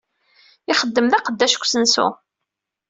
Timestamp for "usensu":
1.63-2.07